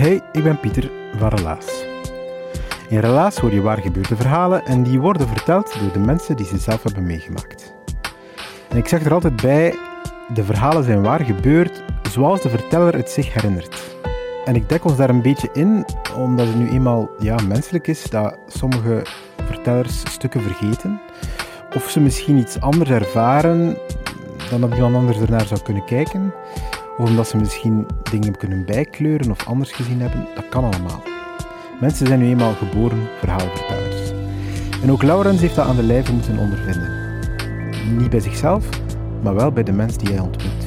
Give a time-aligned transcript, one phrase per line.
[0.00, 1.84] Hey, ik ben Pieter van Relaas.
[2.88, 6.46] In Relaas hoor je waar gebeurde verhalen en die worden verteld door de mensen die
[6.46, 7.74] ze zelf hebben meegemaakt.
[8.68, 9.74] En ik zeg er altijd bij,
[10.34, 13.96] de verhalen zijn waar gebeurd zoals de verteller het zich herinnert.
[14.44, 15.84] En ik dek ons daar een beetje in,
[16.16, 19.06] omdat het nu eenmaal ja, menselijk is dat sommige
[19.46, 21.00] vertellers stukken vergeten.
[21.76, 23.78] Of ze misschien iets anders ervaren
[24.50, 26.32] dan dat iemand anders ernaar zou kunnen kijken.
[27.00, 30.26] Of omdat ze misschien dingen kunnen bijkleuren of anders gezien hebben.
[30.34, 31.02] Dat kan allemaal.
[31.80, 34.10] Mensen zijn nu eenmaal geboren verhaalvertellers.
[34.82, 36.92] En ook Laurens heeft dat aan de lijve moeten ondervinden.
[37.96, 38.68] Niet bij zichzelf,
[39.22, 40.59] maar wel bij de mens die hij ontmoet.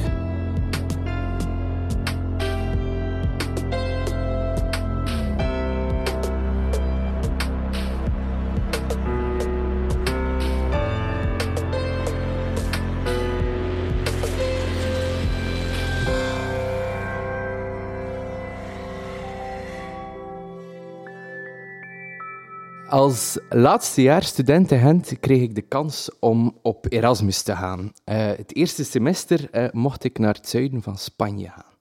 [22.94, 27.92] Als laatste jaar student in Gent kreeg ik de kans om op Erasmus te gaan.
[28.04, 31.72] Eh, het eerste semester eh, mocht ik naar het zuiden van Spanje gaan.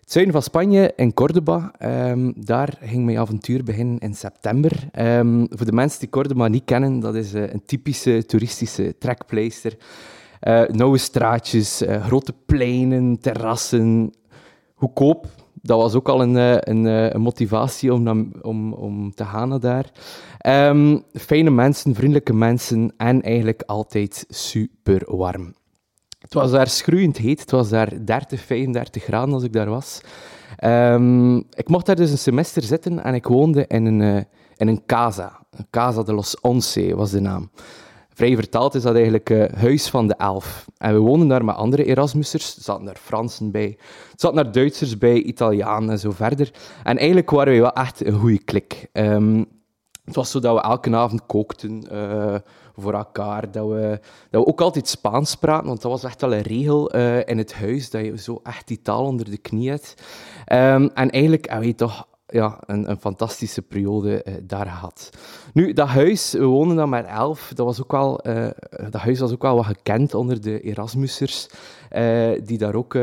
[0.00, 4.88] Het zuiden van Spanje, in Córdoba, ehm, daar ging mijn avontuur beginnen in september.
[4.92, 9.76] Ehm, voor de mensen die Córdoba niet kennen, dat is eh, een typische toeristische trekpleister.
[10.70, 14.12] Nauwe straatjes, grote pleinen, terrassen,
[14.74, 15.45] goedkoop.
[15.66, 19.58] Dat was ook al een, eh, eh, een motivatie om, dan, om, om te gaan
[19.60, 19.90] daar.
[20.38, 25.54] Ehm, fijne mensen, vriendelijke mensen en eigenlijk altijd super warm.
[26.18, 27.40] Het was daar schroeiend heet.
[27.40, 30.00] Het was daar 30, 35 graden als ik daar was.
[30.56, 34.22] Ehm, ik mocht daar dus een semester zitten en ik woonde in een, eh,
[34.56, 35.40] in een casa.
[35.70, 37.50] Casa de los Once was de naam.
[38.16, 40.66] Vrij vertaald is dat eigenlijk eh, Huis van de Elf.
[40.76, 42.56] En we woonden daar met andere Erasmussers.
[42.56, 43.76] Er zaten daar Fransen bij.
[43.78, 46.50] Er zaten daar Duitsers bij, Italianen en zo verder.
[46.84, 48.88] En eigenlijk waren we wel echt een goede klik.
[48.92, 49.44] Ehm,
[50.04, 52.34] het was zo dat we elke avond kookten eh,
[52.76, 53.50] voor elkaar.
[53.50, 54.00] Dat we,
[54.30, 57.38] dat we ook altijd Spaans praten, want dat was echt wel een regel eh, in
[57.38, 59.94] het huis, dat je zo echt die taal onder de knie hebt.
[60.44, 65.10] Ehm, en eigenlijk hebben we toch ja, een, een fantastische periode eh, daar gehad.
[65.52, 68.50] Nu, dat huis, we woonden dan met elf, dat, was ook wel, eh,
[68.90, 71.48] dat huis was ook wel wat gekend onder de Erasmussers,
[71.90, 72.94] eh, die daar ook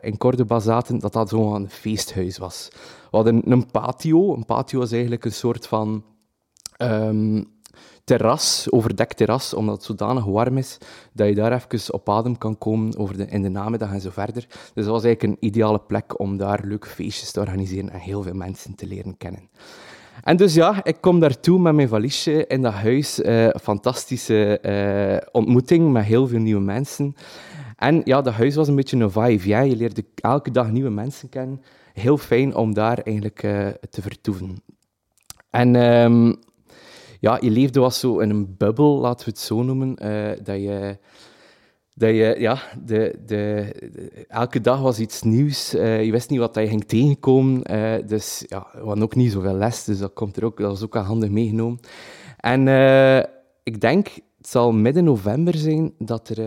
[0.00, 2.68] in Córdoba zaten, dat dat zo'n feesthuis was.
[3.10, 4.34] We hadden een patio.
[4.34, 6.04] Een patio is eigenlijk een soort van
[6.76, 7.42] ehm,
[8.04, 10.78] terras, overdekt terras, omdat het zodanig warm is
[11.12, 14.10] dat je daar even op adem kan komen over de, in de namiddag en zo
[14.10, 14.46] verder.
[14.74, 18.22] Dus dat was eigenlijk een ideale plek om daar leuke feestjes te organiseren en heel
[18.22, 19.48] veel mensen te leren kennen.
[20.22, 23.20] En dus ja, ik kom daartoe met mijn valiesje in dat huis.
[23.20, 27.14] eh, fantastische eh, ontmoeting met heel veel nieuwe mensen.
[27.76, 29.48] En ja, dat huis was een beetje een vibe.
[29.48, 29.60] Ja.
[29.60, 31.62] Je leerde elke dag nieuwe mensen kennen.
[31.92, 34.62] Heel fijn om daar eigenlijk eh, te vertoeven.
[35.50, 36.32] En ehm,
[37.24, 40.56] ja, je leefde was zo in een bubbel, laten we het zo noemen, eh, dat
[40.56, 40.98] je...
[41.96, 43.72] Dat je, ja, de, de,
[44.28, 45.74] elke dag was iets nieuws.
[45.74, 47.62] Eh, je wist niet wat je ging tegenkomen.
[47.62, 50.82] eh, dus ja, we ook niet zoveel les, dus dat, komt er ook, dat was
[50.82, 51.80] ook wel handig meegenomen.
[52.36, 52.60] En
[53.62, 56.38] ik denk, het zal midden november zijn, dat er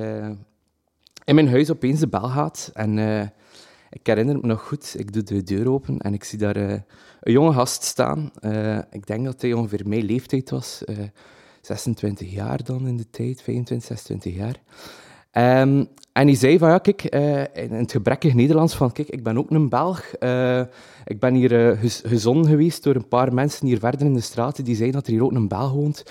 [1.24, 2.72] in mijn huis opeens de bel gaat.
[2.74, 2.98] En
[3.90, 6.86] ik herinner me nog goed, ik doe de deur open en ik zie daar
[7.28, 8.32] een jonge gast staan.
[8.40, 10.84] Eh, ik denk dat hij ongeveer mijn leeftijd was.
[10.86, 10.96] eh,
[11.62, 14.56] 26 jaar dan in de tijd, 25, 26 jaar.
[15.32, 19.24] Ehm, en hij zei van, ja, kijk, eh, in het gebrekkig Nederlands van, kijk, ik
[19.24, 20.02] ben ook een Belg.
[20.14, 20.62] Eh,
[21.06, 24.22] ik ben hier eh, gez- gezonden geweest door een paar mensen hier verder in de
[24.22, 26.04] straten die zeiden dat er hier ook een Belg woont.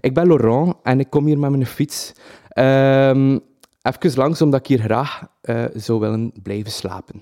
[0.00, 2.12] Ik ben Laurent en ik kom hier met mijn fiets.
[2.48, 3.38] Ehm
[3.82, 7.20] even langs, omdat ik hier graag eh, zou willen blijven slapen.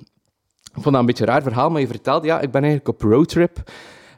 [0.75, 3.11] Ik vond dat een beetje raar verhaal, maar je vertelde, ja, ik ben eigenlijk op
[3.11, 3.63] roadtrip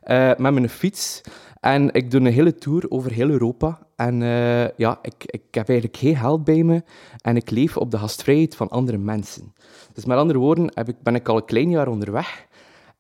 [0.05, 1.21] uh, met mijn fiets.
[1.61, 3.87] En ik doe een hele tour over heel Europa.
[3.97, 6.83] En uh, ja, ik, ik heb eigenlijk geen geld bij me.
[7.21, 9.55] En ik leef op de gastvrijheid van andere mensen.
[9.93, 12.47] Dus met andere woorden heb ik, ben ik al een klein jaar onderweg.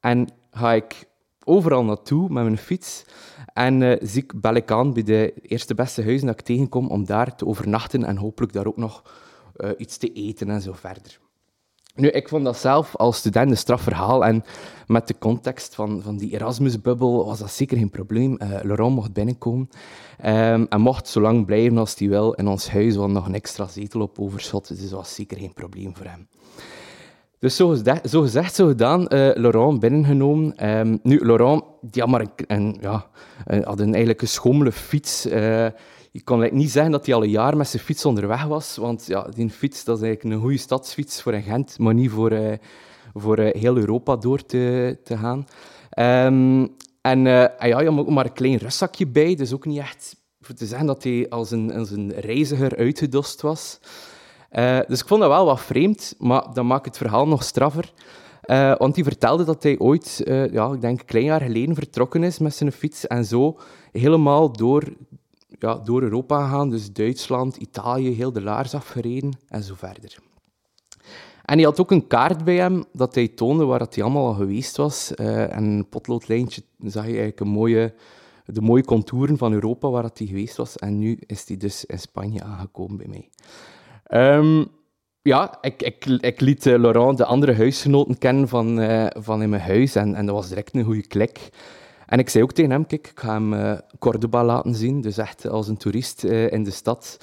[0.00, 1.04] En ga ik
[1.44, 3.04] overal naartoe met mijn fiets.
[3.52, 6.88] En uh, zie ik, bel ik aan bij de eerste beste huizen dat ik tegenkom
[6.88, 9.02] om daar te overnachten en hopelijk daar ook nog
[9.76, 11.22] iets te eten en zo verder.
[11.96, 14.44] Nu, ik vond dat zelf als student een strafverhaal en
[14.86, 18.38] met de context van, van die Erasmus-bubbel was dat zeker geen probleem.
[18.42, 19.68] Uh, Laurent mocht binnenkomen
[20.24, 23.34] um, en mocht zo lang blijven als hij wil in ons huis, want nog een
[23.34, 26.28] extra zetel op overschot, dus dat was zeker geen probleem voor hem.
[27.44, 30.68] Dus zo gezegd, zo, gezegd, zo gedaan, uh, Laurent binnengenomen.
[30.78, 33.06] Um, nu, Laurent die had, maar een, een ja,
[33.64, 35.26] had een, eigenlijk een schommele fiets.
[35.26, 35.32] Uh,
[36.10, 39.06] je kon niet zeggen dat hij al een jaar met zijn fiets onderweg was, want
[39.06, 42.32] ja, die fiets dat is eigenlijk een goede stadsfiets voor een Gent, maar niet voor,
[42.32, 42.52] uh,
[43.14, 45.46] voor heel Europa door te, te gaan.
[46.28, 50.16] Um, en ja, je had ook maar een klein rustzakje bij, dus ook niet echt
[50.40, 53.80] voor te zeggen dat hij als een, als een reiziger uitgedost was.
[54.58, 57.92] Uh, dus ik vond dat wel wat vreemd, maar dat maakt het verhaal nog straffer.
[58.46, 61.74] Uh, want hij vertelde dat hij ooit, uh, ja, ik denk een klein jaar geleden,
[61.74, 63.58] vertrokken is met zijn fiets en zo
[63.92, 64.82] helemaal door,
[65.58, 66.70] ja, door Europa gegaan.
[66.70, 70.18] Dus Duitsland, Italië, heel de laars afgereden en zo verder.
[71.44, 74.34] En hij had ook een kaart bij hem dat hij toonde waar hij allemaal al
[74.34, 75.14] geweest was.
[75.14, 77.94] en een potloodlijntje zag je eigenlijk een mooie,
[78.44, 80.76] de mooie contouren van Europa waar hij geweest was.
[80.76, 83.28] En nu is hij dus in Spanje aangekomen bij mij.
[84.08, 84.66] Um,
[85.22, 89.48] ja, ik, ik, ik liet uh, Laurent de andere huisgenoten kennen van, uh, van in
[89.48, 91.48] mijn huis en, en dat was direct een goede klik.
[92.06, 95.18] En ik zei ook tegen hem, kijk, ik ga hem uh, Cordoba laten zien, dus
[95.18, 97.18] echt als een toerist in de stad.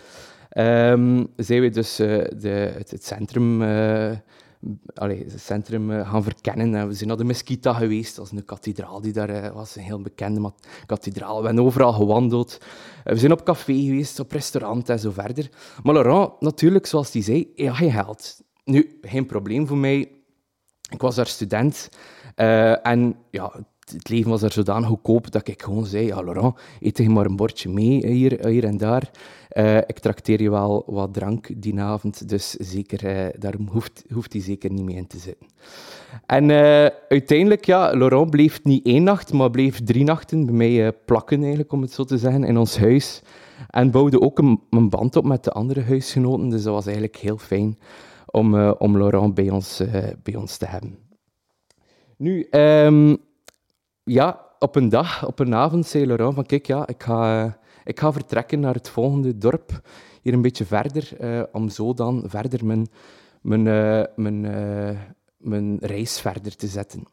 [0.57, 3.61] Um, zijn we dus de, het, het, centrum
[4.93, 6.75] allee, het centrum uh, gaan verkennen.
[6.75, 9.75] En we zijn naar de Mesquita geweest, dat is een kathedraal die daar uh, was,
[9.75, 10.53] een heel bekende
[10.85, 11.39] kathedraal.
[11.39, 12.57] We hebben overal gewandeld.
[13.03, 15.49] We zijn op café geweest, op restaurant en zo verder.
[15.83, 18.41] Maar Laurent, natuurlijk, zoals hij zei, had geen geld.
[18.63, 20.11] Nu, geen probleem voor mij.
[20.89, 21.89] Ik was daar student.
[22.83, 23.51] en ja,
[23.85, 27.25] het leven was er zodanig goedkoop dat ik gewoon zei, ja Laurent, eet je maar
[27.25, 29.11] een bordje mee hier, hier en daar.
[29.57, 34.33] Uh, ik trakteer je wel wat drank die avond, dus zeker, uh, daar hoeft, hoeft
[34.33, 35.47] hij zeker niet mee in te zitten.
[36.25, 40.93] En uh, uiteindelijk, ja, Laurent bleef niet één nacht, maar bleef drie nachten bij mij
[40.93, 43.21] plakken, eigenlijk, om het zo te zeggen, in ons huis.
[43.69, 47.15] En bouwde ook een, een, band op met de andere huisgenoten, dus dat was eigenlijk
[47.17, 47.79] heel fijn
[48.25, 49.81] om, om Laurent bij ons,
[50.23, 50.97] bij ons te hebben.
[52.17, 53.17] Nu, um,
[54.03, 57.57] ja, op een dag, op een avond, zei Laurent van kijk, ja, ik ga,
[57.91, 59.81] ik ga vertrekken naar het volgende dorp,
[60.21, 62.87] hier een beetje verder, uh, om zo dan verder mijn,
[63.41, 64.99] mijn, uh, mijn, uh,
[65.37, 67.03] mijn reis verder te zetten.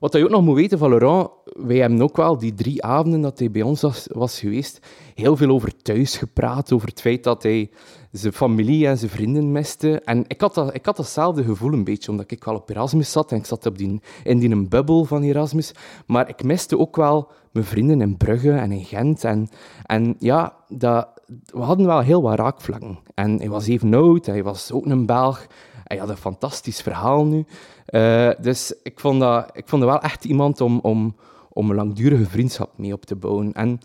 [0.00, 3.20] Wat je ook nog moet weten van Laurent, wij hebben ook wel die drie avonden
[3.20, 4.80] dat hij bij ons was, was geweest,
[5.14, 7.70] heel veel over thuis gepraat, over het feit dat hij
[8.10, 10.00] zijn familie en zijn vrienden miste.
[10.00, 13.12] En ik had, dat, ik had datzelfde gevoel een beetje, omdat ik wel op Erasmus
[13.12, 15.72] zat en ik zat op die, in die bubbel van Erasmus.
[16.06, 19.24] Maar ik miste ook wel mijn vrienden in Brugge en in Gent.
[19.24, 19.48] En,
[19.82, 21.08] en ja, dat,
[21.46, 22.98] we hadden wel heel wat raakvlakken.
[23.14, 25.46] En hij was even oud, hij was ook een Belg.
[25.86, 27.44] Hij had een fantastisch verhaal nu.
[27.90, 31.16] Uh, dus ik vond, dat, ik vond dat wel echt iemand om, om,
[31.48, 33.52] om een langdurige vriendschap mee op te bouwen.
[33.52, 33.80] En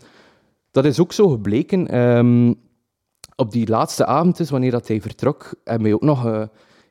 [0.70, 1.98] dat is ook zo gebleken.
[1.98, 2.54] Um,
[3.36, 6.42] op die laatste avond, is, wanneer dat hij vertrok, hebben wij ook nog uh,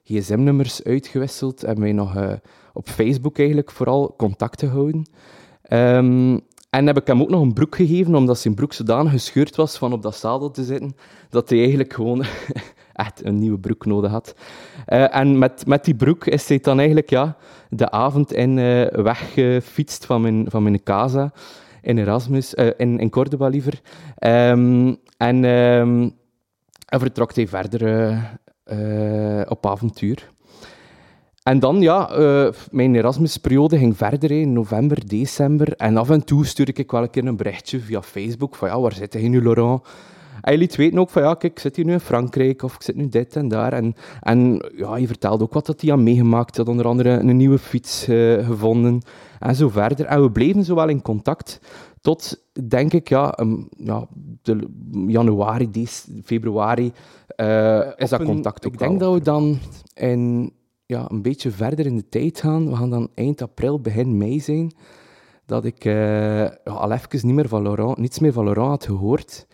[0.03, 1.61] gsm-nummers uitgewisseld.
[1.61, 2.33] Hebben wij nog uh,
[2.73, 5.09] op Facebook eigenlijk vooral contact gehouden.
[5.69, 9.55] Um, en heb ik hem ook nog een broek gegeven, omdat zijn broek zodanig gescheurd
[9.55, 10.95] was van op dat zadel te zitten,
[11.29, 12.23] dat hij eigenlijk gewoon
[12.93, 14.35] echt een nieuwe broek nodig had.
[14.87, 17.35] Uh, en met, met die broek is hij dan eigenlijk ja,
[17.69, 21.31] de avond in uh, weggefietst van mijn, van mijn casa
[21.81, 23.81] in Erasmus, uh, in, in Cordoba liever.
[24.19, 26.19] Um, en um,
[26.85, 28.17] en vertrok hij verder
[29.47, 30.29] op avontuur.
[31.43, 32.09] En dan, ja,
[32.71, 35.75] mijn Erasmus-periode ging verder in november, december.
[35.75, 38.79] En af en toe stuurde ik wel een keer een berichtje via Facebook van ja,
[38.79, 39.81] waar zit hij nu, Laurent?
[40.41, 42.81] Hij liet weten ook van ja, kijk, ik zit hier nu in Frankrijk of ik
[42.81, 43.73] zit nu dit en daar.
[43.73, 46.55] En, en ja, je vertelde ook wat dat hij had meegemaakt.
[46.55, 49.01] Hij had onder andere een nieuwe fiets uh, gevonden
[49.39, 50.05] en zo verder.
[50.05, 51.59] En we bleven zo wel in contact
[52.01, 54.07] tot, denk ik, ja, um, ja
[54.41, 54.67] de
[55.07, 56.91] januari, deze, februari
[57.37, 59.59] uh, is dat contact ook Ik denk dat we dan
[59.93, 60.53] in,
[60.85, 62.69] ja, een beetje verder in de tijd gaan.
[62.69, 64.71] We gaan dan eind april, begin mei zijn.
[65.45, 65.93] Dat ik uh,
[66.39, 69.47] ja, al even niet meer van Laurent, niets meer van Laurent had gehoord.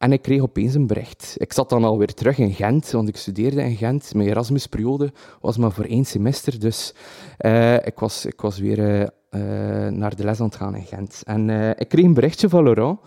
[0.00, 1.34] En ik kreeg opeens een bericht.
[1.36, 4.14] Ik zat dan alweer terug in Gent, want ik studeerde in Gent.
[4.14, 6.94] Mijn Erasmusperiode was maar voor één semester, dus
[7.38, 10.84] uh, ik, was, ik was weer uh, uh, naar de les aan het gaan in
[10.84, 11.22] Gent.
[11.24, 12.98] En ik kreeg een berichtje van Laurent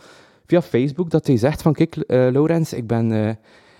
[0.46, 3.38] via Facebook dat hij zegt van, kijk Laurens, ik ben...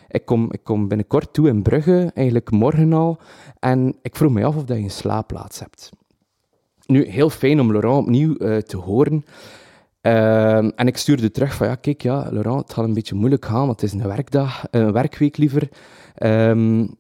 [0.08, 3.18] ik kom, ik kom binnenkort toe in Brugge, eigenlijk morgen al.
[3.60, 5.90] En ik vroeg me af of dat je een slaapplaats hebt.
[6.86, 9.26] Nu, heel fijn om Laurent opnieuw te horen.
[10.04, 13.46] Ehm, en ik stuurde terug van, ja, kijk, ja, Laurent, het gaat een beetje moeilijk
[13.46, 15.70] gaan, want het is een werkdag, een werkweek liever.
[16.24, 16.98] Um,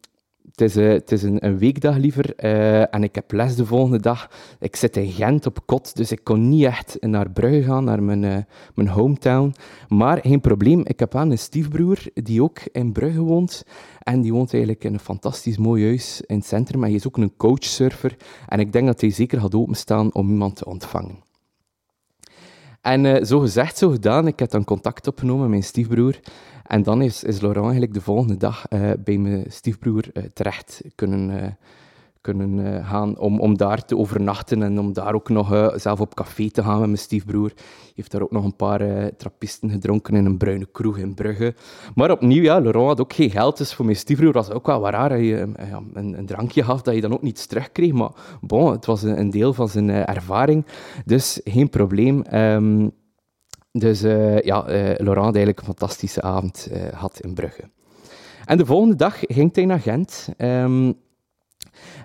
[0.51, 4.29] het is, het is een, weekdag liever uh, en ik heb les de volgende dag.
[4.59, 8.03] Ik zit in Gent op kot, dus ik kon niet echt naar Brugge gaan, naar
[8.03, 8.37] mijn, uh,
[8.75, 9.53] mijn hometown.
[9.87, 13.65] Maar geen probleem, ik heb aan een stiefbroer die ook in Brugge woont.
[13.99, 16.83] En die woont eigenlijk in een fantastisch mooi huis in het centrum.
[16.83, 18.17] En hij is ook een coachsurfer.
[18.47, 21.31] En ik denk dat hij zeker gaat openstaan om iemand te ontvangen.
[22.83, 24.27] En uh, zo gezegd, zo gedaan.
[24.27, 26.19] Ik heb dan contact opgenomen met mijn stiefbroer.
[26.63, 30.81] En dan is, is Laurent eigenlijk de volgende dag uh, bij mijn stiefbroer uh, terecht
[30.95, 31.57] kunnen,
[32.23, 35.99] kunnen uh, gaan om, om daar te overnachten en om daar ook nog uh, zelf
[35.99, 37.53] op café te gaan met mijn stiefbroer.
[37.95, 41.55] Heeft daar ook nog een paar uh, trappisten gedronken in een bruine kroeg in Brugge.
[41.95, 44.65] Maar opnieuw, ja, Laurent had ook geen geld, dus voor mijn stiefbroer was het ook
[44.65, 45.39] wel raar dat je
[45.93, 47.91] een, een, drankje gaf dat je dan ook niets terugkreeg.
[47.91, 48.11] Maar
[48.41, 50.65] bon, het was een, deel van zijn ervaring,
[51.05, 52.23] dus geen probleem.
[52.33, 52.91] Um,
[53.71, 54.01] dus
[54.41, 54.63] ja,
[54.97, 57.63] Laurent had eigenlijk een fantastische avond had in Brugge.
[58.45, 60.29] En de volgende dag ging hij naar Gent.
[60.37, 60.95] Um,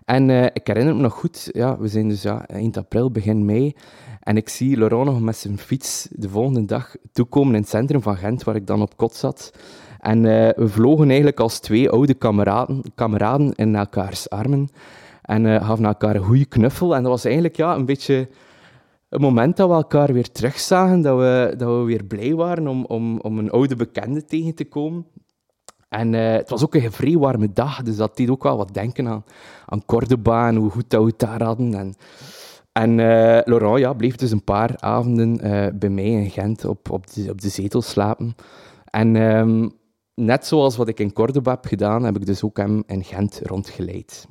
[0.09, 3.45] en uh, ik herinner me nog goed, ja, we zijn dus ja, eind april, begin
[3.45, 3.75] mei.
[4.21, 8.03] En ik zie Laurent nog met zijn fiets de volgende dag toekomen in het centrum
[8.03, 9.53] van Gent, waar ik dan op kot zat.
[9.99, 14.69] En uh, we vlogen eigenlijk als twee oude kameraden, kameraden in elkaars armen.
[15.23, 16.95] En uh, gaven elkaar een goede knuffel.
[16.95, 18.29] En dat was eigenlijk ja, een beetje
[19.09, 22.85] een moment dat we elkaar weer terugzagen, dat we, dat we weer blij waren om,
[22.85, 25.07] om, om een oude bekende tegen te komen.
[25.89, 28.75] En uh, het was ook een vrij warme dag, dus dat deed ook wel wat
[28.75, 29.25] denken aan,
[29.67, 31.75] aan Cordoba en hoe goed dat we het daar hadden.
[31.75, 31.95] En,
[32.73, 36.91] en uh, Laurent ja, bleef dus een paar avonden uh, bij mij in Gent op,
[36.91, 38.35] op, de, op de zetel slapen.
[38.85, 39.73] En um,
[40.15, 43.41] net zoals wat ik in Cordoba heb gedaan, heb ik dus ook hem in Gent
[43.43, 44.27] rondgeleid.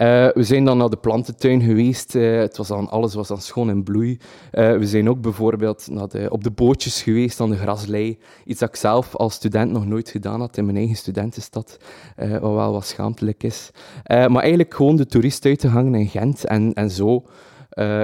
[0.00, 2.14] Uh, we zijn dan naar de plantentuin geweest.
[2.14, 4.18] Uh, het was dan, alles was dan schoon in bloei.
[4.52, 8.18] Uh, we zijn ook bijvoorbeeld naar op de bootjes geweest aan de graslei.
[8.44, 11.76] Iets dat ik zelf als student nog nooit gedaan had in mijn eigen studentenstad.
[12.16, 13.70] wat wel wat schaamtelijk is.
[14.06, 16.44] maar eigenlijk gewoon de toerist uit te hangen in Gent.
[16.44, 17.24] En, en zo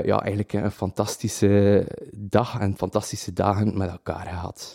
[0.05, 4.75] ja, eigenlijk een fantastische dag en fantastische dagen met elkaar gehad.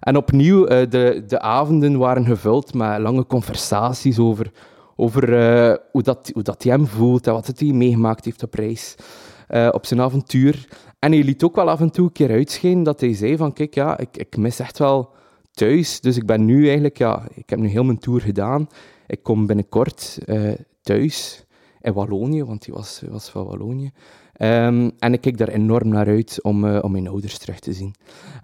[0.00, 4.52] En opnieuw, de, de avonden waren gevuld met lange conversaties over
[5.00, 8.42] over uh, hoe, dat, hoe dat hij hem voelt en wat het hij meegemaakt heeft
[8.42, 8.94] op reis,
[9.50, 10.68] uh, op zijn avontuur.
[10.98, 13.52] En hij liet ook wel af en toe een keer uitschijnen dat hij zei van,
[13.52, 15.14] kijk, ja, ik, ik mis echt wel
[15.52, 16.00] thuis.
[16.00, 18.66] Dus ik ben nu eigenlijk, ja, ik heb nu heel mijn tour gedaan.
[19.06, 20.52] Ik kom binnenkort uh,
[20.82, 21.44] thuis
[21.80, 23.90] in Wallonië, want hij was, was van Wallonië.
[24.38, 27.72] Um, en ik kijk daar enorm naar uit om, uh, om mijn ouders terug te
[27.72, 27.94] zien.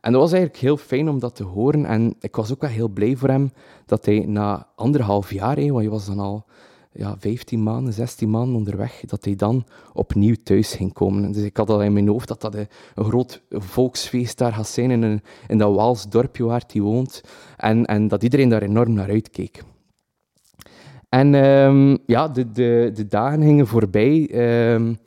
[0.01, 1.85] En dat was eigenlijk heel fijn om dat te horen.
[1.85, 3.53] En ik was ook wel heel blij voor hem
[3.87, 6.45] dat hij na anderhalf jaar, want hij was dan al
[6.93, 11.33] ja, 15 maanden, 16 maanden onderweg, dat hij dan opnieuw thuis ging komen.
[11.33, 14.69] Dus ik had al in mijn hoofd dat dat een, een groot volksfeest daar gaat
[14.69, 17.21] zijn in, een, in dat Waals dorpje waar hij woont.
[17.57, 19.63] En, en dat iedereen daar enorm naar uitkeek.
[21.09, 24.31] En um, ja, de, de, de dagen gingen voorbij.
[24.75, 24.99] Um,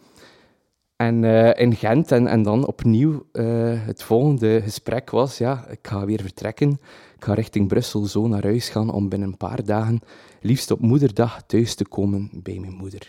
[0.97, 5.87] en uh, in Gent, en, en dan opnieuw uh, het volgende gesprek was, ja, ik
[5.87, 6.71] ga weer vertrekken.
[7.15, 9.99] Ik ga richting Brussel zo naar huis gaan om binnen een paar dagen
[10.41, 13.07] liefst op moederdag thuis te komen bij mijn moeder.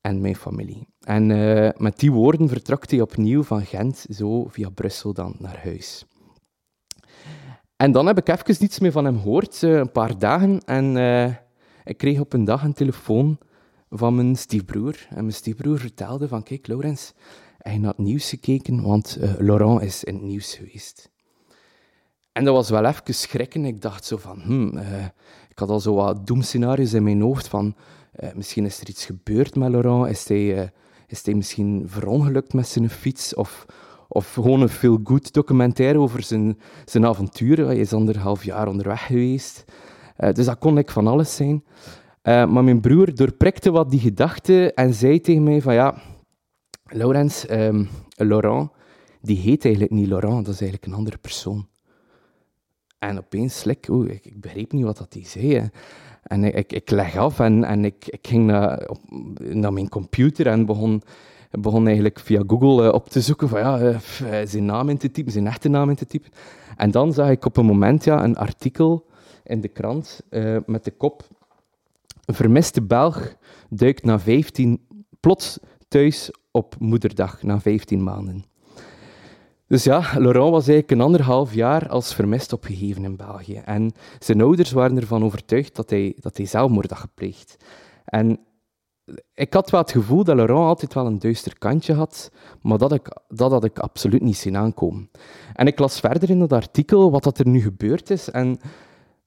[0.00, 0.86] En mijn familie.
[1.00, 5.60] En uh, met die woorden vertrok hij opnieuw van Gent zo via Brussel dan naar
[5.62, 6.04] huis.
[7.76, 10.60] En dan heb ik even niets meer van hem gehoord, een paar dagen.
[10.64, 10.96] En
[11.84, 13.38] ik kreeg op een dag een telefoon
[13.90, 15.06] van mijn stiefbroer.
[15.08, 17.12] En mijn stiefbroer vertelde van, kijk Laurens,
[17.58, 21.10] hij had nieuws gekeken, want uh, Laurent is in het nieuws geweest.
[22.32, 23.64] En dat was wel even schrikken.
[23.64, 25.04] Ik dacht zo van, hmm, uh,
[25.48, 27.74] ik had al zo wat doemscenario's in mijn hoofd van,
[28.20, 30.72] uh, misschien is er iets gebeurd met Laurent, is hij,
[31.06, 33.66] is hij misschien verongelukt met zijn fiets, of,
[34.08, 37.66] of gewoon een feel-good documentaire over zijn, zijn avonturen.
[37.66, 39.64] Hij is anderhalf jaar onderweg geweest.
[40.16, 41.64] dus dat kon ik van alles zijn.
[42.22, 45.94] Uh, maar mijn broer doorprikte wat die gedachte en zei tegen mij van ja,
[46.84, 48.70] Laurens, um, Laurent,
[49.20, 51.68] die heet eigenlijk niet Laurent, dat is eigenlijk een andere persoon.
[52.98, 55.70] En opeens slik, oeh, ik, ik begreep niet wat dat hij zei.
[56.22, 58.88] En ik, ik, leg af en, en ik, ik ging naar,
[59.38, 61.02] naar mijn computer en begon
[61.50, 64.98] begon eigenlijk via Google eh, op te zoeken van ja, eh, eh, zijn naam in
[64.98, 66.30] te typen, zijn echte naam in te typen.
[66.76, 69.06] En dan zag ik op een moment ja, een artikel
[69.44, 71.28] in de krant eh, met de kop
[72.30, 73.34] een vermiste Belg
[73.68, 74.86] duikt na 15
[75.20, 75.58] plots
[75.88, 78.44] thuis op moederdag, na 15 maanden.
[79.66, 83.56] Dus ja, Laurent was eigenlijk een anderhalf jaar als vermist opgegeven in België.
[83.64, 87.56] En zijn ouders waren ervan overtuigd dat hij, dat hij zelfmoord had gepleegd.
[88.04, 88.40] En
[89.34, 92.30] ik had wel het gevoel dat Laurent altijd wel een duister kantje had,
[92.62, 95.10] maar dat, ik, dat had ik absoluut niet zien aankomen.
[95.54, 98.30] En ik las verder in dat artikel wat dat er nu gebeurd is.
[98.30, 98.60] En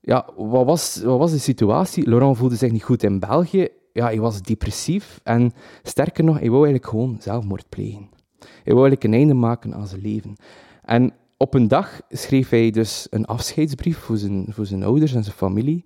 [0.06, 2.10] ja, wat was, wat was de situatie?
[2.10, 3.68] Laurent voelde zich niet goed in België.
[3.94, 5.52] Ja, hij was depressief en
[5.84, 8.10] sterker nog, hij wou eigenlijk gewoon zelfmoord plegen.
[8.40, 10.36] Hij wou eigenlijk een einde maken aan zijn leven.
[10.84, 15.24] En op een dag schreef hij dus een afscheidsbrief voor zijn, voor zijn ouders en
[15.24, 15.86] zijn familie.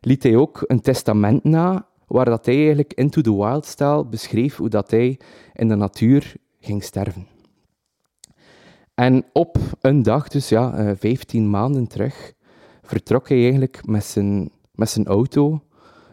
[0.00, 4.68] Liet hij ook een testament na, waar dat hij eigenlijk Into the Wild-stijl beschreef hoe
[4.68, 5.18] dat hij
[5.52, 7.26] in de natuur ging sterven.
[8.94, 12.32] En op een dag, dus ja, eh, 15 maanden terug,
[12.88, 15.60] vertrok hij eigenlijk met zijn, met zijn auto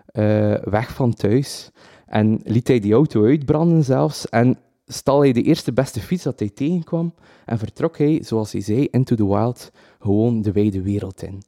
[0.06, 1.72] eh, weg van thuis.
[2.06, 4.30] En liet hij die auto uitbranden zelfs.
[4.30, 7.14] En stal hij de eerste beste fiets dat hij tegenkwam.
[7.46, 11.42] En vertrok hij, zoals hij zei, into the wild, gewoon de wijde wereld in.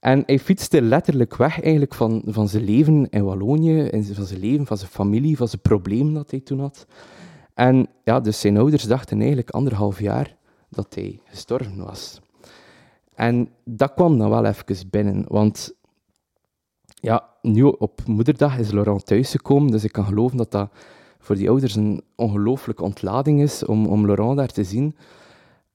[0.00, 4.66] En hij fietste letterlijk weg eigenlijk van, van zijn leven in Wallonië, van zijn leven,
[4.66, 6.86] van zijn familie, van zijn problemen dat hij toen had.
[7.54, 10.36] En ja, dus zijn ouders dachten eigenlijk anderhalf jaar
[10.68, 12.20] dat hij gestorven was.
[13.14, 15.74] En dat kwam dan wel even binnen, want
[16.94, 20.70] ja, nu op moederdag is Laurent thuisgekomen, dus ik kan geloven dat dat
[21.18, 24.96] voor die ouders een ongelooflijke ontlading is om, om Laurent daar te zien.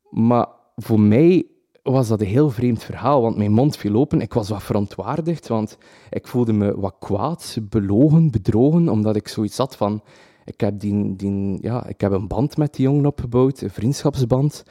[0.10, 1.46] Maar voor mij
[1.84, 4.22] was dat een heel vreemd verhaal, want mijn mond viel open.
[4.22, 5.77] Ik was wat verontwaardigd, want
[6.10, 10.01] ik voelde me wat kwaad, belogen, bedrogen, omdat ik zoiets had van...
[10.46, 14.63] Ik heb, die, die, ja, ik heb een band met die jongen opgebouwd, een vriendschapsband.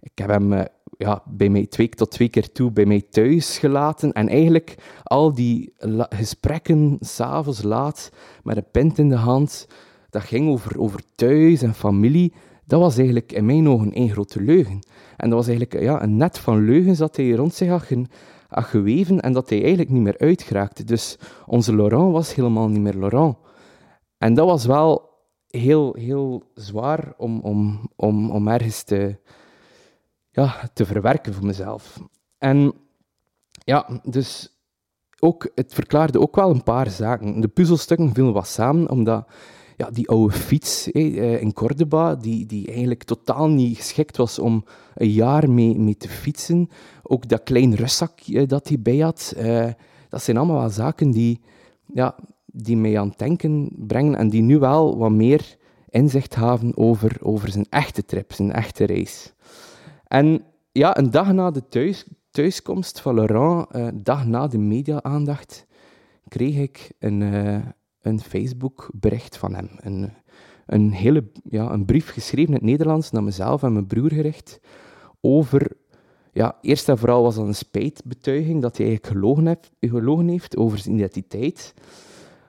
[0.00, 0.64] Ik heb hem eh,
[0.96, 4.12] ja, bij mij twee tot twee keer toe bij mij thuis gelaten.
[4.12, 5.74] En eigenlijk al die
[6.08, 8.10] gesprekken, s'avonds laat,
[8.42, 9.66] met een pint in de hand,
[10.10, 12.32] dat ging over, over thuis en familie.
[12.64, 14.78] Dat was eigenlijk in mijn ogen één grote leugen.
[15.16, 17.86] En dat was eigenlijk ja, een net van leugens dat hij rond zich had
[18.48, 20.84] geweven en dat hij eigenlijk niet meer uitgeraakte.
[20.84, 23.36] Dus onze Laurent was helemaal niet meer Laurent.
[24.18, 25.08] En dat was wel
[25.46, 29.16] heel, heel zwaar om, om, om, om ergens te,
[30.72, 32.00] te verwerken voor mezelf.
[32.38, 32.72] En
[33.64, 34.58] ja, dus
[35.18, 37.40] ook, het verklaarde ook wel een paar zaken.
[37.40, 39.26] De puzzelstukken vielen wat samen, omdat
[39.76, 44.64] ja, die oude fiets eh, in Cordoba, die, die eigenlijk totaal niet geschikt was om
[44.94, 46.68] een jaar mee, mee te fietsen.
[47.02, 49.34] Ook dat klein rustzakje dat hij bij had.
[49.36, 49.68] eh,
[50.08, 51.40] dat zijn allemaal wel zaken die,
[51.92, 52.14] ja,
[52.46, 55.56] die mij aan het denken brengen en die nu wel wat meer
[55.88, 59.32] inzicht hebben over, over zijn echte trip, zijn echte reis.
[60.10, 64.58] En ja, een dag na de thuis, thuiskomst van Laurent, eh, een dag na de
[64.58, 65.66] media-aandacht,
[66.28, 67.58] kreeg ik een, eh,
[68.00, 69.68] een Facebook-bericht van hem.
[69.76, 70.12] Een,
[70.66, 74.60] een, hele, ja, een brief geschreven in het Nederlands naar mezelf en mijn broer gericht
[75.20, 75.76] over...
[76.32, 80.56] Ja, eerst en vooral was dat een spijtbetuiging dat hij eigenlijk gelogen heeft, gelogen heeft
[80.56, 81.74] over zijn identiteit.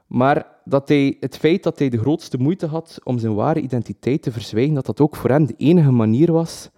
[0.08, 4.22] Maar dat hij, het feit dat hij de grootste moeite had om zijn ware identiteit
[4.22, 6.72] te verzwijgen, dat dat ook voor hem de enige manier was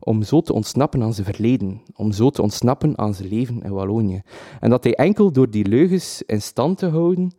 [0.00, 3.72] om zo te ontsnappen aan zijn verleden, om zo te ontsnappen aan zijn leven in
[3.72, 4.22] Wallonië.
[4.60, 7.32] En dat hij enkel door die leugens in stand te houden,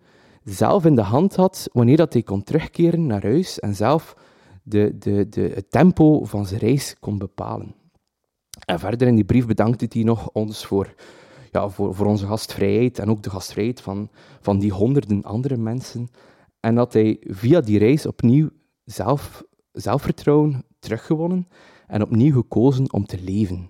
[0.43, 4.15] zelf in de hand had wanneer dat hij kon terugkeren naar huis en zelf
[4.63, 7.75] de, de, de, het tempo van zijn reis kon bepalen.
[8.65, 10.93] En verder in die brief bedankte hij nog ons voor,
[11.51, 14.09] ja, voor, voor onze gastvrijheid en ook de gastvrijheid van,
[14.41, 16.09] van die honderden andere mensen.
[16.59, 18.49] En dat hij via die reis opnieuw
[18.83, 21.47] zelf, zelfvertrouwen teruggewonnen
[21.91, 23.69] en opnieuw gekozen om te leven.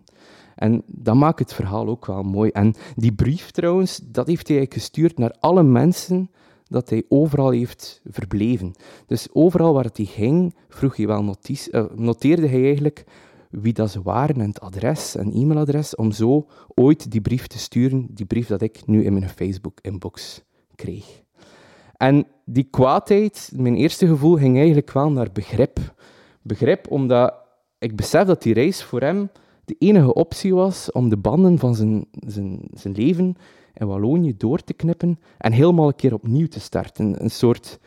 [0.55, 2.49] En dat maakt het verhaal ook wel mooi.
[2.49, 6.29] En die brief trouwens, dat heeft hij gestuurd naar alle mensen
[6.63, 8.71] dat hij overal heeft verbleven.
[9.05, 13.05] Dus overal waar hij ging, vroeg hij wel notice, eh, noteerde hij eigenlijk
[13.49, 17.59] wie dat ze waren en het adres en e-mailadres, om zo ooit die brief te
[17.59, 20.43] sturen, die brief dat ik nu in mijn Facebook-inbox
[20.75, 21.21] kreeg.
[21.97, 25.79] En die kwaadheid, mijn eerste gevoel, ging eigenlijk wel naar begrip.
[26.41, 27.40] Begrip omdat
[27.81, 29.29] ik besef dat die reis voor hem
[29.65, 33.35] de enige optie was om de banden van zijn, zijn, zijn leven
[33.73, 37.23] in Wallonië door te knippen en helemaal een keer opnieuw te starten.
[37.23, 37.79] Een soort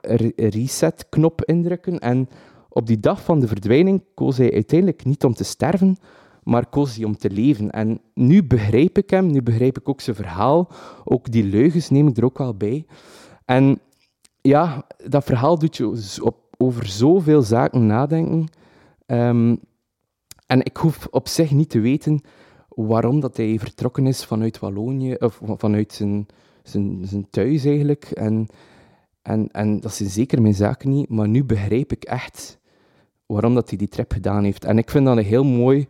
[0.00, 1.98] re- reset-knop indrukken.
[1.98, 2.28] En
[2.68, 5.96] op die dag van de verdwijning koos hij uiteindelijk niet om te sterven,
[6.42, 7.70] maar koos hij om te leven.
[7.70, 10.68] En nu begrijp ik hem, nu begrijp ik ook zijn verhaal.
[11.04, 12.86] Ook die leugens neem ik er ook wel bij.
[13.44, 13.80] En
[14.40, 18.48] ja, dat verhaal doet je op, over zoveel zaken nadenken.
[19.06, 19.56] Ehm,
[20.46, 22.20] en ik hoef op zich niet te weten
[22.68, 26.26] waarom dat hij vertrokken is vanuit Wallonië, of vanuit zijn,
[26.62, 28.04] zijn, zijn thuis eigenlijk.
[28.04, 28.46] En,
[29.22, 32.58] en, en dat zijn zeker mijn zaken niet, maar nu begrijp ik echt
[33.26, 34.64] waarom dat hij die trip gedaan heeft.
[34.64, 35.88] En ik vind dat een heel mooi,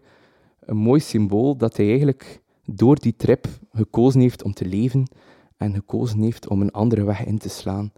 [0.60, 5.06] een mooi symbool dat hij eigenlijk door die trip gekozen heeft om te leven
[5.56, 7.92] en gekozen heeft om een andere weg in te slaan,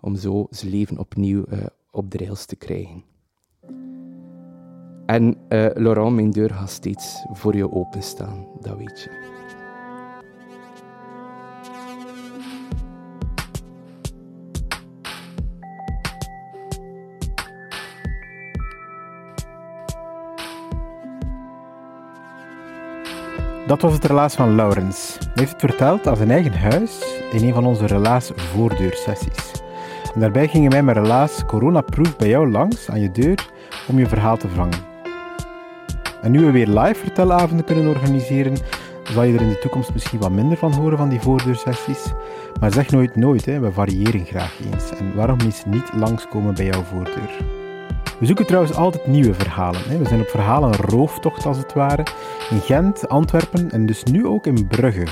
[0.00, 1.58] om zo zijn leven opnieuw uh,
[1.90, 3.04] op de rails te krijgen.
[5.08, 9.26] En uh, Laurent, mijn deur gaat steeds voor je openstaan, dat weet je.
[23.66, 25.16] Dat was het relaas van Laurens.
[25.18, 29.52] Hij heeft het verteld aan zijn eigen huis in een van onze relaas voordeursessies.
[30.14, 33.50] En daarbij gingen wij met relaas coronaproof bij jou langs aan je deur
[33.88, 34.87] om je verhaal te vangen.
[36.28, 38.56] En nu we weer live vertelavonden kunnen organiseren,
[39.02, 42.12] zal je er in de toekomst misschien wat minder van horen van die voordeursessies.
[42.60, 43.60] Maar zeg nooit nooit, hè.
[43.60, 44.90] we variëren graag eens.
[44.90, 47.30] En waarom eens niet langskomen bij jouw voordeur?
[48.18, 49.80] We zoeken trouwens altijd nieuwe verhalen.
[49.88, 49.98] Hè.
[49.98, 52.06] We zijn op verhalen rooftocht als het ware.
[52.50, 55.06] In Gent, Antwerpen en dus nu ook in Brugge.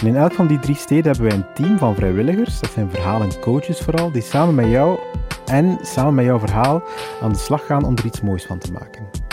[0.00, 2.90] En in elk van die drie steden hebben wij een team van vrijwilligers, dat zijn
[2.90, 4.98] verhalencoaches vooral, die samen met jou
[5.46, 6.82] en samen met jouw verhaal
[7.22, 9.27] aan de slag gaan om er iets moois van te maken.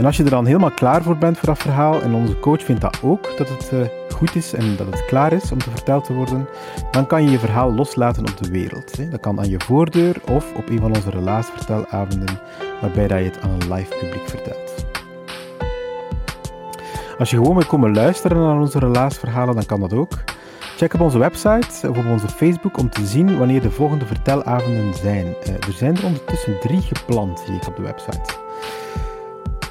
[0.00, 2.62] En als je er dan helemaal klaar voor bent voor dat verhaal, en onze coach
[2.62, 3.80] vindt dat ook, dat het uh,
[4.14, 6.48] goed is en dat het klaar is om te verteld te worden,
[6.90, 9.10] dan kan je je verhaal loslaten op de wereld.
[9.10, 12.40] Dat kan aan je voordeur of op een van onze relatievertelavonden,
[12.80, 14.86] waarbij dat je het aan een live publiek vertelt.
[17.18, 20.12] Als je gewoon wil komen luisteren naar onze relatieverhalen, dan kan dat ook.
[20.76, 24.94] Check op onze website of op onze Facebook om te zien wanneer de volgende vertelavonden
[24.94, 25.26] zijn.
[25.26, 28.39] Uh, er zijn er ondertussen drie gepland, zie ik op de website.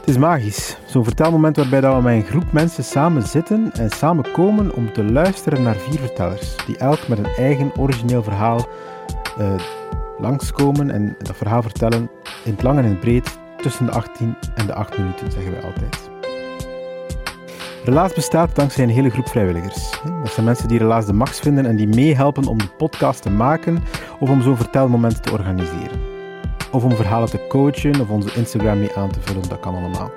[0.09, 0.77] Is magisch.
[0.85, 4.93] Zo'n vertelmoment waarbij dat we met een groep mensen samen zitten en samen komen om
[4.93, 8.67] te luisteren naar vier vertellers, die elk met een eigen origineel verhaal
[9.39, 9.53] uh,
[10.17, 12.09] langskomen en dat verhaal vertellen
[12.43, 15.51] in het lang en in het breed tussen de 18 en de 8 minuten, zeggen
[15.51, 16.09] wij altijd.
[17.83, 19.89] Relaas bestaat dankzij een hele groep vrijwilligers.
[20.23, 23.29] Dat zijn mensen die Relaas de max vinden en die meehelpen om de podcast te
[23.29, 23.83] maken
[24.19, 26.18] of om zo'n vertelmoment te organiseren.
[26.71, 30.11] Of om verhalen te coachen of onze Instagram mee aan te vullen, dat kan allemaal.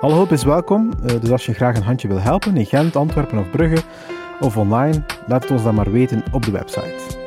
[0.00, 2.96] Alle hulp is welkom, eh, dus als je graag een handje wil helpen in Gent,
[2.96, 3.82] Antwerpen of Brugge
[4.40, 7.22] of online, laat het ons dan maar weten op de website.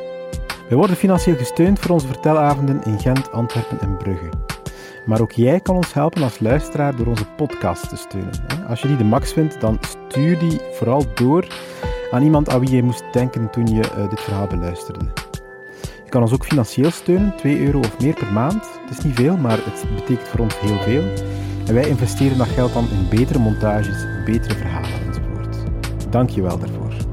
[0.67, 4.29] Wij worden financieel gesteund voor onze vertelavonden in Gent, Antwerpen en Brugge.
[5.05, 8.67] Maar ook jij kan ons helpen als luisteraar door onze podcast te steunen.
[8.67, 11.47] Als je die de max vindt, dan stuur die vooral door
[12.11, 15.26] aan iemand aan wie je moest denken toen je eh, dit verhaal beluisterde.
[16.07, 18.69] Je kan ons ook financieel steunen, 2 euro of meer per maand.
[18.85, 21.03] Het is niet veel, maar het betekent voor ons heel veel.
[21.65, 25.57] En wij investeren dat geld dan in betere montages, betere verhalen enzovoort.
[26.09, 27.06] Dank je wel daarvoor.